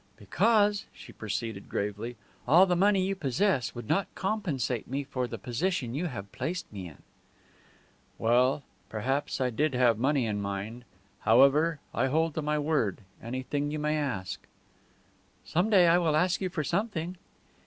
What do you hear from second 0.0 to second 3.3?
"Because," she proceeded, gravely, "all the money you